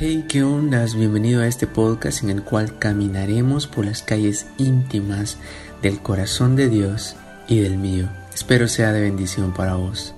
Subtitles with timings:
[0.00, 0.94] Hey, ¿qué ondas?
[0.94, 5.38] Bienvenido a este podcast en el cual caminaremos por las calles íntimas
[5.82, 7.16] del corazón de Dios
[7.48, 8.08] y del mío.
[8.32, 10.14] Espero sea de bendición para vos.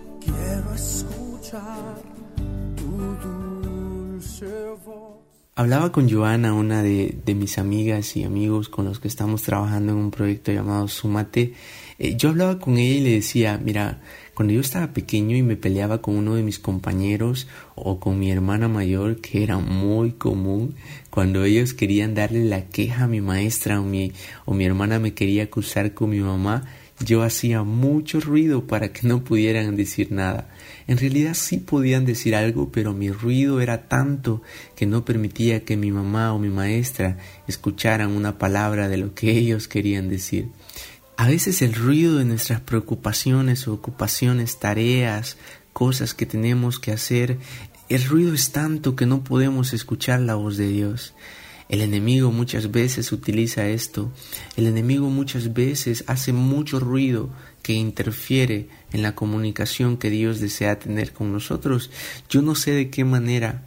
[5.57, 9.99] Hablaba con Joana, una de, mis amigas y amigos con los que estamos trabajando en
[9.99, 11.55] un proyecto llamado Sumate.
[11.99, 14.01] Eh, yo hablaba con ella y le decía, mira,
[14.33, 18.31] cuando yo estaba pequeño y me peleaba con uno de mis compañeros o con mi
[18.31, 20.77] hermana mayor, que era muy común,
[21.11, 24.13] cuando ellos querían darle la queja a mi maestra o mi,
[24.45, 26.63] o mi hermana me quería acusar con mi mamá,
[27.05, 30.49] yo hacía mucho ruido para que no pudieran decir nada.
[30.87, 34.43] En realidad sí podían decir algo, pero mi ruido era tanto
[34.77, 39.31] que no permitía que mi mamá o mi maestra escucharan una palabra de lo que
[39.31, 40.49] ellos querían decir.
[41.17, 45.37] A veces el ruido de nuestras preocupaciones, ocupaciones, tareas,
[45.73, 47.39] cosas que tenemos que hacer,
[47.89, 51.15] el ruido es tanto que no podemos escuchar la voz de Dios.
[51.71, 54.11] El enemigo muchas veces utiliza esto.
[54.57, 57.31] El enemigo muchas veces hace mucho ruido
[57.63, 61.93] que interfiere en la comunicación que Dios desea tener con nosotros.
[62.29, 63.63] Yo no sé de qué manera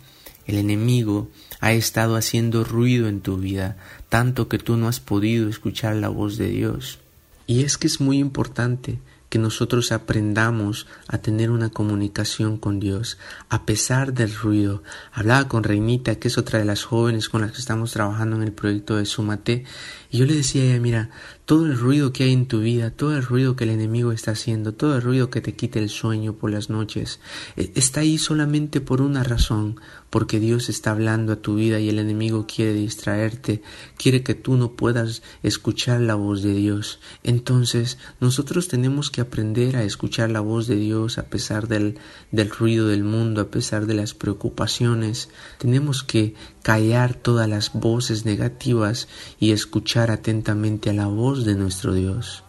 [0.48, 3.78] el enemigo ha estado haciendo ruido en tu vida,
[4.10, 7.00] tanto que tú no has podido escuchar la voz de Dios.
[7.48, 9.00] Y es que es muy importante
[9.34, 13.18] que nosotros aprendamos a tener una comunicación con Dios
[13.50, 14.84] a pesar del ruido.
[15.12, 18.44] Hablaba con Reinita, que es otra de las jóvenes con las que estamos trabajando en
[18.44, 19.66] el proyecto de Sumate,
[20.12, 21.10] y yo le decía a ella, mira,
[21.46, 24.32] todo el ruido que hay en tu vida, todo el ruido que el enemigo está
[24.32, 27.20] haciendo, todo el ruido que te quita el sueño por las noches,
[27.58, 31.90] eh, está ahí solamente por una razón, porque Dios está hablando a tu vida y
[31.90, 33.64] el enemigo quiere distraerte,
[33.98, 37.00] quiere que tú no puedas escuchar la voz de Dios.
[37.24, 41.98] Entonces, nosotros tenemos que aprender a escuchar la voz de Dios a pesar del,
[42.32, 45.30] del ruido del mundo, a pesar de las preocupaciones.
[45.58, 49.08] Tenemos que callar todas las voces negativas
[49.40, 52.44] y escuchar atentamente a la voz de nuestro Dios.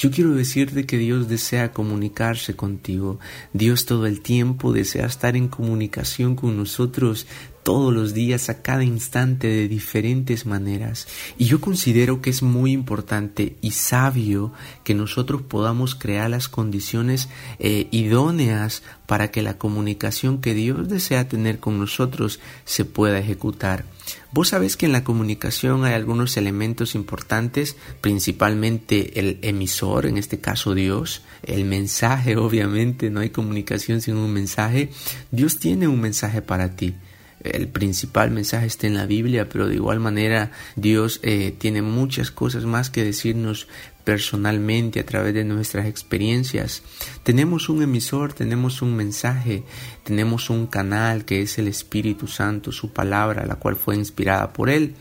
[0.00, 3.18] Yo quiero decirte que Dios desea comunicarse contigo.
[3.52, 7.26] Dios todo el tiempo desea estar en comunicación con nosotros
[7.62, 11.06] todos los días, a cada instante, de diferentes maneras.
[11.36, 14.54] Y yo considero que es muy importante y sabio
[14.84, 17.28] que nosotros podamos crear las condiciones
[17.58, 23.84] eh, idóneas para que la comunicación que Dios desea tener con nosotros se pueda ejecutar.
[24.32, 30.40] Vos sabés que en la comunicación hay algunos elementos importantes, principalmente el emisor, en este
[30.40, 34.90] caso Dios, el mensaje, obviamente, no hay comunicación sin un mensaje.
[35.30, 36.94] Dios tiene un mensaje para ti
[37.42, 42.30] el principal mensaje está en la Biblia, pero de igual manera Dios eh, tiene muchas
[42.30, 43.66] cosas más que decirnos
[44.04, 46.82] personalmente a través de nuestras experiencias.
[47.22, 49.64] Tenemos un emisor, tenemos un mensaje,
[50.04, 54.70] tenemos un canal que es el Espíritu Santo, su palabra, la cual fue inspirada por
[54.70, 54.94] Él.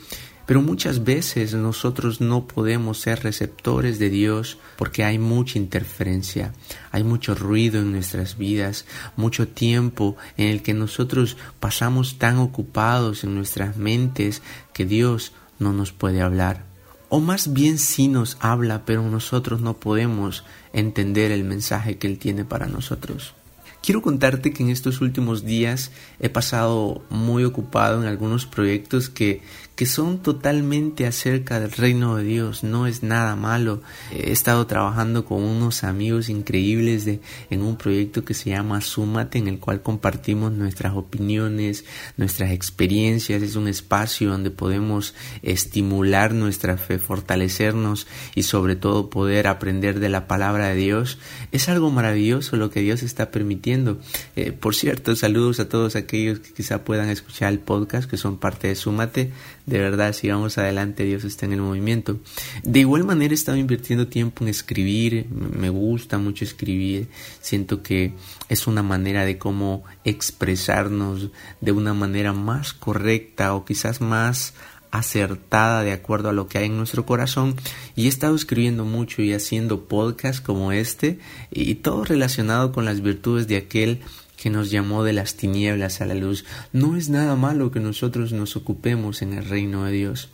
[0.49, 6.53] Pero muchas veces nosotros no podemos ser receptores de Dios porque hay mucha interferencia,
[6.91, 8.85] hay mucho ruido en nuestras vidas,
[9.16, 14.41] mucho tiempo en el que nosotros pasamos tan ocupados en nuestras mentes
[14.73, 16.63] que Dios no nos puede hablar.
[17.09, 20.44] O más bien sí nos habla, pero nosotros no podemos
[20.74, 23.34] entender el mensaje que Él tiene para nosotros.
[23.81, 29.42] Quiero contarte que en estos últimos días he pasado muy ocupado en algunos proyectos que,
[29.79, 33.81] que son totalmente acerca del reino de Dios, no es nada malo.
[34.12, 39.38] He estado trabajando con unos amigos increíbles de, en un proyecto que se llama Súmate,
[39.38, 41.85] en el cual compartimos nuestras opiniones,
[42.17, 43.41] nuestras experiencias.
[43.41, 50.09] Es un espacio donde podemos estimular nuestra fe, fortalecernos y sobre todo poder aprender de
[50.09, 51.19] la palabra de Dios.
[51.53, 53.97] Es algo maravilloso lo que Dios está permitiendo.
[54.35, 58.40] Eh, por cierto, saludos a todos aquellos que quizá puedan escuchar el podcast, que son
[58.40, 59.31] parte de Súmate
[59.69, 62.19] de verdad sigamos adelante, Dios está en el movimiento.
[62.63, 67.07] De igual manera he estado invirtiendo tiempo en escribir, me gusta mucho escribir,
[67.40, 68.13] siento que
[68.50, 71.29] es una manera de cómo expresarnos
[71.62, 74.53] de una manera más correcta o quizás más
[74.91, 77.55] acertada de acuerdo a lo que hay en nuestro corazón
[77.96, 81.20] y he estado escribiendo mucho y haciendo podcasts como este
[81.52, 84.02] y todo relacionado con las virtudes de aquel
[84.40, 86.46] que nos llamó de las tinieblas a la luz.
[86.72, 90.30] No es nada malo que nosotros nos ocupemos en el reino de Dios.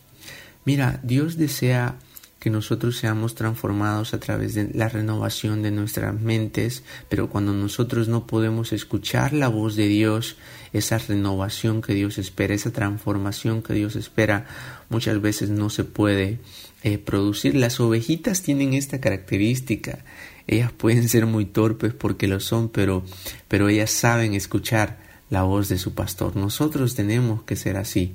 [0.64, 1.96] Mira, Dios desea
[2.38, 8.06] que nosotros seamos transformados a través de la renovación de nuestras mentes, pero cuando nosotros
[8.06, 10.36] no podemos escuchar la voz de Dios,
[10.72, 14.46] esa renovación que Dios espera, esa transformación que Dios espera,
[14.88, 16.38] muchas veces no se puede
[16.84, 17.56] eh, producir.
[17.56, 20.04] Las ovejitas tienen esta característica
[20.46, 23.04] ellas pueden ser muy torpes porque lo son, pero,
[23.48, 24.98] pero ellas saben escuchar
[25.30, 26.36] la voz de su pastor.
[26.36, 28.14] Nosotros tenemos que ser así.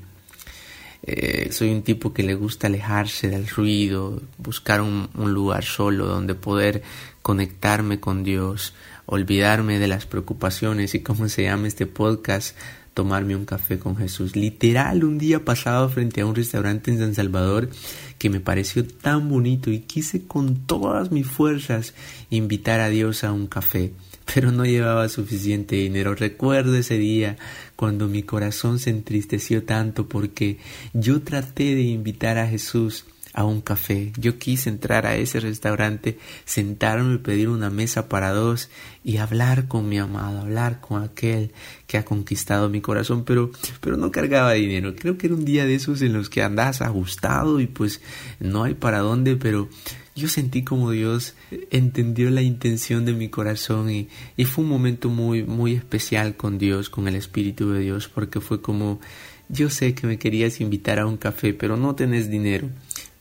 [1.04, 6.06] Eh, soy un tipo que le gusta alejarse del ruido, buscar un, un, lugar solo
[6.06, 6.84] donde poder
[7.24, 8.76] conectarme con Dios,
[9.08, 12.56] olvidarme de las preocupaciones y como se llama este podcast,
[12.94, 14.36] tomarme un café con Jesús.
[14.36, 17.70] Literal, un día pasado frente a un restaurante en San Salvador
[18.18, 21.94] que me pareció tan bonito y quise con todas mis fuerzas
[22.30, 23.94] invitar a Dios a un café
[24.34, 26.16] pero no llevaba suficiente dinero.
[26.16, 27.38] Recuerdo ese día
[27.76, 30.58] cuando mi corazón se entristeció tanto porque
[30.94, 34.12] yo traté de invitar a Jesús a un café.
[34.18, 38.70] Yo quise entrar a ese restaurante, sentarme y pedir una mesa para dos
[39.04, 41.52] y hablar con mi amado, hablar con aquel
[41.88, 44.96] que ha conquistado mi corazón, pero, pero no cargaba dinero.
[44.96, 48.02] Creo que era un día de esos en los que andas ajustado y pues
[48.40, 49.70] no hay para dónde, pero
[50.16, 51.36] yo sentí como Dios
[51.72, 56.58] entendió la intención de mi corazón y, y, fue un momento muy, muy especial con
[56.58, 59.00] Dios, con el Espíritu de Dios, porque fue como,
[59.48, 62.70] yo sé que me querías invitar a un café, pero no tenés dinero.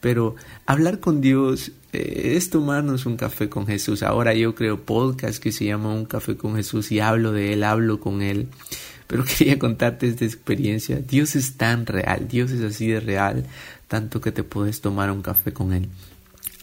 [0.00, 0.35] Pero
[0.67, 4.02] hablar con Dios eh, es tomarnos un café con Jesús.
[4.02, 7.64] Ahora yo creo podcast que se llama Un café con Jesús y hablo de Él,
[7.64, 8.49] hablo con Él.
[9.06, 11.00] Pero quería contarte esta experiencia.
[11.00, 13.44] Dios es tan real, Dios es así de real,
[13.88, 15.88] tanto que te puedes tomar un café con Él.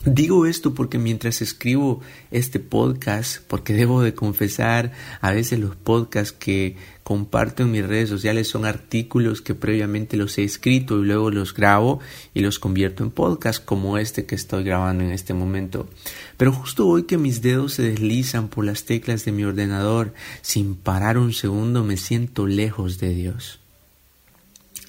[0.10, 2.00] Digo esto porque mientras escribo
[2.32, 8.08] este podcast, porque debo de confesar, a veces los podcasts que comparto en mis redes
[8.08, 12.00] sociales son artículos que previamente los he escrito y luego los grabo
[12.34, 15.90] y los convierto en podcast como este que estoy grabando en este momento.
[16.38, 20.76] Pero justo hoy que mis dedos se deslizan por las teclas de mi ordenador sin
[20.76, 23.60] parar un segundo me siento lejos de Dios.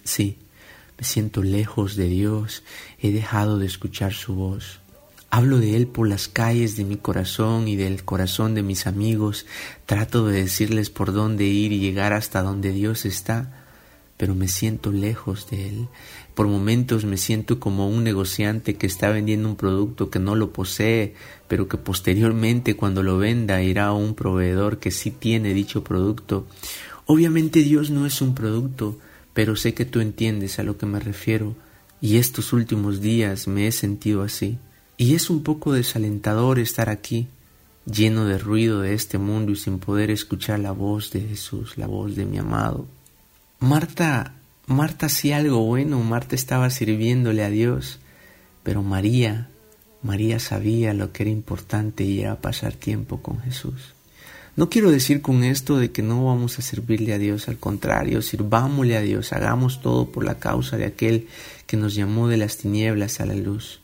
[0.04, 0.38] Sí,
[0.96, 2.62] me siento lejos de Dios,
[3.00, 4.78] he dejado de escuchar su voz.
[5.30, 9.44] Hablo de Él por las calles de mi corazón y del corazón de mis amigos.
[9.84, 13.66] Trato de decirles por dónde ir y llegar hasta donde Dios está,
[14.16, 15.88] pero me siento lejos de Él.
[16.34, 20.50] Por momentos me siento como un negociante que está vendiendo un producto que no lo
[20.50, 21.14] posee,
[21.46, 26.46] pero que posteriormente cuando lo venda irá a un proveedor que sí tiene dicho producto.
[27.04, 28.98] Obviamente Dios no es un producto,
[29.34, 31.54] pero sé que tú entiendes a lo que me refiero,
[32.00, 34.58] y estos últimos días me he sentido así.
[35.00, 37.28] Y es un poco desalentador estar aquí,
[37.86, 41.86] lleno de ruido de este mundo y sin poder escuchar la voz de Jesús, la
[41.86, 42.84] voz de mi amado.
[43.60, 44.34] Marta,
[44.66, 48.00] Marta hacía algo bueno, Marta estaba sirviéndole a Dios,
[48.64, 49.48] pero María,
[50.02, 53.94] María sabía lo que era importante y era pasar tiempo con Jesús.
[54.56, 58.20] No quiero decir con esto de que no vamos a servirle a Dios, al contrario,
[58.20, 61.28] sirvámosle a Dios, hagamos todo por la causa de aquel
[61.68, 63.80] que nos llamó de las tinieblas a la luz.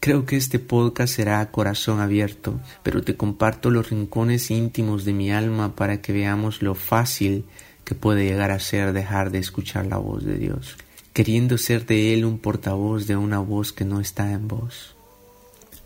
[0.00, 5.12] Creo que este podcast será a corazón abierto, pero te comparto los rincones íntimos de
[5.12, 7.44] mi alma para que veamos lo fácil
[7.84, 10.76] que puede llegar a ser dejar de escuchar la voz de Dios,
[11.12, 14.94] queriendo ser de Él un portavoz de una voz que no está en voz.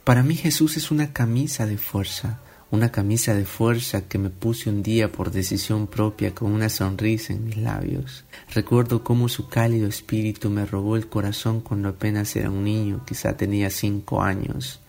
[0.04, 2.40] Para mí Jesús es una camisa de fuerza,
[2.72, 7.34] una camisa de fuerza que me puse un día por decisión propia con una sonrisa
[7.34, 8.24] en mis labios.
[8.54, 13.36] Recuerdo cómo su cálido espíritu me robó el corazón cuando apenas era un niño, quizá
[13.36, 14.80] tenía cinco años.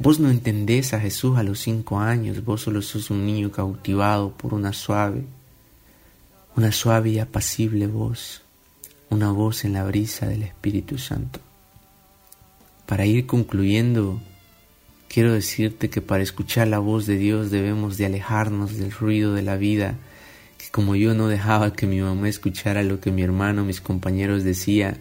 [0.00, 4.32] Vos no entendés a Jesús a los cinco años, vos solo sos un niño cautivado
[4.32, 5.24] por una suave,
[6.56, 8.42] una suave y apacible voz,
[9.10, 11.38] una voz en la brisa del Espíritu Santo.
[12.84, 14.20] Para ir concluyendo,
[15.12, 19.42] Quiero decirte que para escuchar la voz de Dios debemos de alejarnos del ruido de
[19.42, 19.98] la vida,
[20.56, 24.42] que como yo no dejaba que mi mamá escuchara lo que mi hermano, mis compañeros
[24.42, 24.96] decía,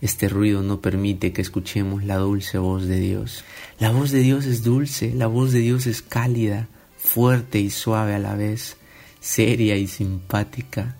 [0.00, 3.44] este ruido no permite que escuchemos la dulce voz de Dios.
[3.78, 8.14] La voz de Dios es dulce, la voz de Dios es cálida, fuerte y suave
[8.14, 8.78] a la vez,
[9.20, 10.96] seria y simpática.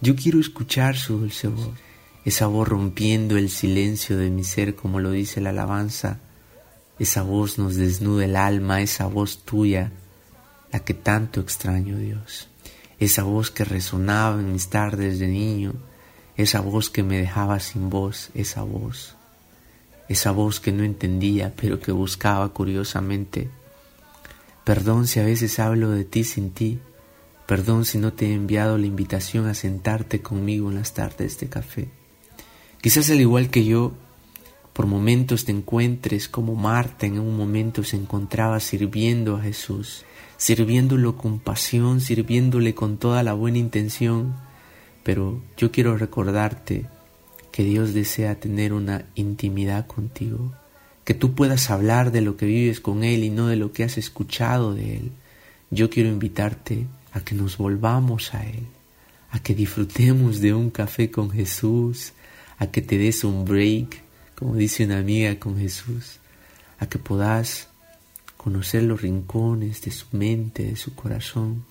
[0.00, 1.70] Yo quiero escuchar su dulce voz,
[2.24, 6.18] esa voz rompiendo el silencio de mi ser como lo dice la alabanza
[7.02, 9.90] esa voz nos desnuda el alma, esa voz tuya,
[10.70, 12.48] la que tanto extraño Dios,
[13.00, 15.72] esa voz que resonaba en mis tardes de niño,
[16.36, 19.16] esa voz que me dejaba sin voz, esa voz,
[20.08, 23.50] esa voz que no entendía pero que buscaba curiosamente.
[24.62, 26.78] Perdón si a veces hablo de ti sin ti,
[27.48, 31.48] perdón si no te he enviado la invitación a sentarte conmigo en las tardes de
[31.48, 31.88] café.
[32.80, 33.92] Quizás al igual que yo,
[34.72, 40.04] por momentos te encuentres como Marta en un momento se encontraba sirviendo a Jesús,
[40.38, 44.34] sirviéndolo con pasión, sirviéndole con toda la buena intención.
[45.02, 46.86] Pero yo quiero recordarte
[47.50, 50.52] que Dios desea tener una intimidad contigo,
[51.04, 53.84] que tú puedas hablar de lo que vives con Él y no de lo que
[53.84, 55.12] has escuchado de Él.
[55.70, 58.66] Yo quiero invitarte a que nos volvamos a Él,
[59.30, 62.14] a que disfrutemos de un café con Jesús,
[62.58, 64.01] a que te des un break,
[64.42, 66.18] como dice una amiga con Jesús,
[66.80, 67.68] a que puedas
[68.36, 71.64] conocer los rincones de su mente, de su corazón,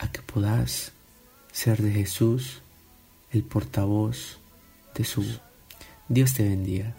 [0.00, 0.90] a que puedas
[1.52, 2.62] ser de Jesús
[3.30, 4.38] el portavoz
[4.96, 5.24] de su.
[6.08, 6.96] Dios te bendiga.